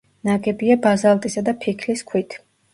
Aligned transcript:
ნაგებია 0.29 0.77
ბაზალტისა 0.87 1.45
და 1.51 1.55
ფიქლის 1.67 2.05
ქვით. 2.11 2.43